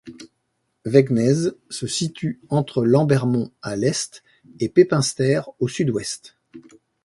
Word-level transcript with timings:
Wegnez 0.83 1.51
se 1.69 1.85
situe 1.85 2.41
entre 2.49 2.83
Lambermont 2.83 3.51
à 3.61 3.75
l'Est 3.75 4.23
et 4.59 4.67
Pepinster 4.67 5.41
au 5.59 5.67
Sud-Ouest. 5.67 6.37